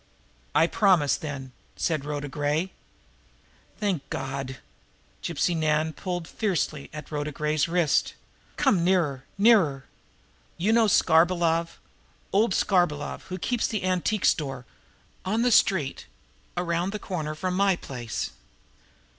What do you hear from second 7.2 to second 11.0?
Gray's wrist. "Come nearer nearer! You know